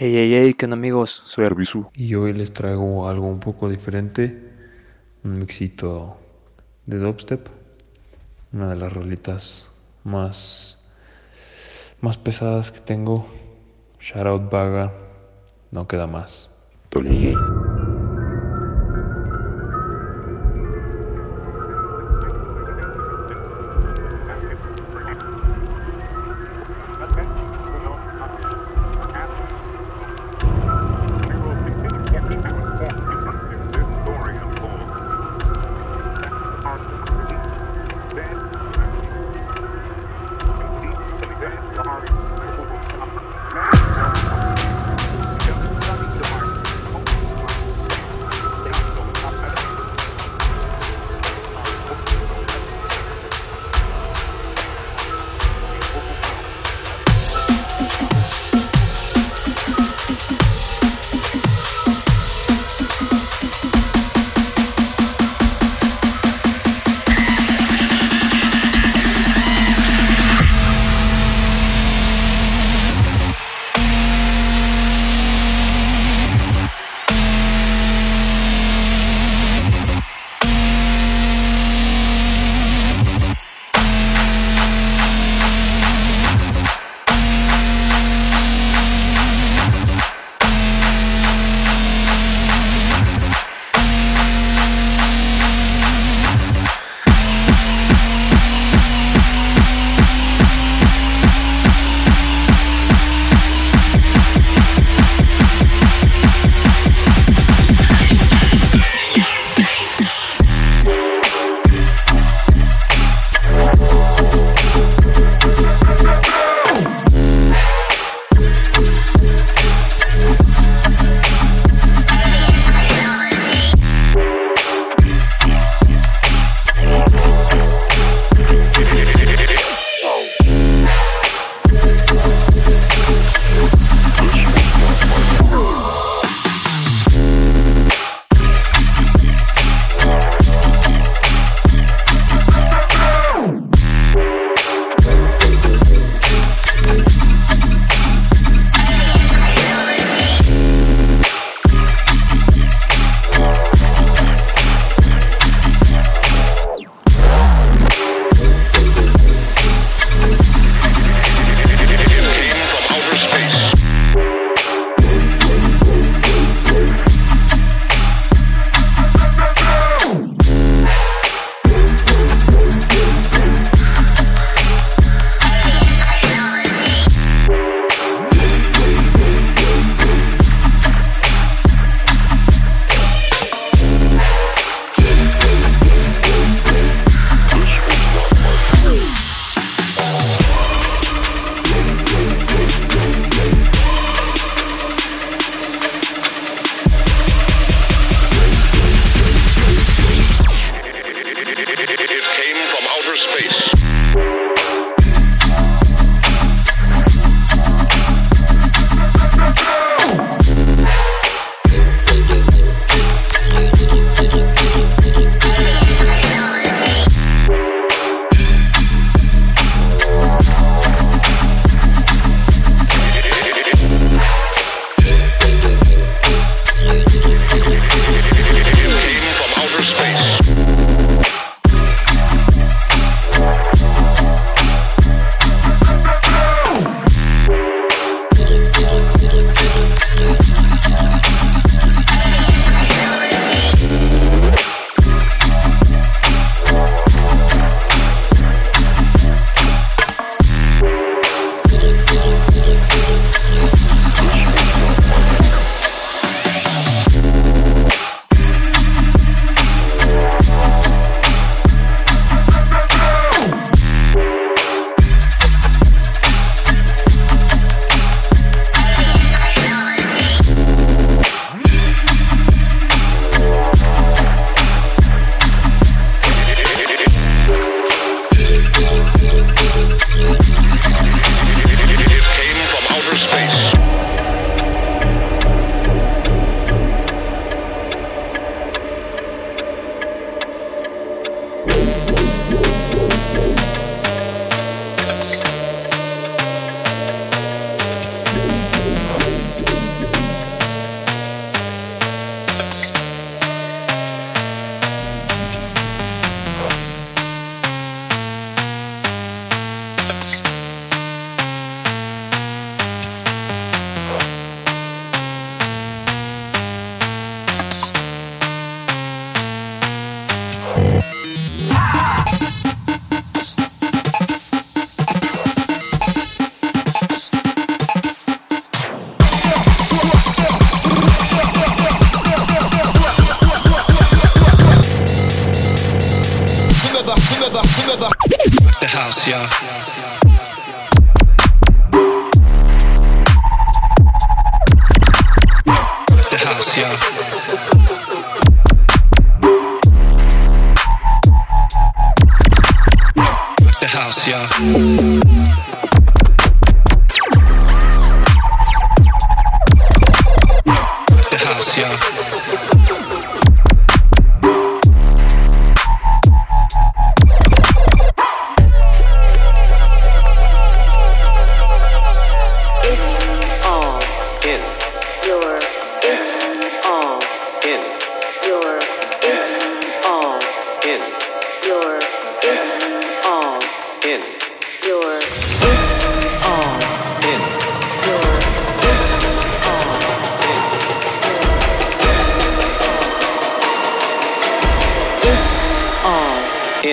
[0.00, 1.22] Hey, hey, hey, ¿qué onda amigos?
[1.24, 1.90] Soy Arbizu.
[1.92, 4.48] Y hoy les traigo algo un poco diferente,
[5.24, 6.16] un mixito
[6.86, 7.48] de dubstep,
[8.52, 9.66] una de las rolitas
[10.04, 10.88] más,
[12.00, 13.26] más pesadas que tengo.
[13.98, 14.92] Shoutout Vaga,
[15.72, 16.48] no queda más.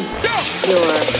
[0.00, 0.70] in.
[0.70, 1.19] You're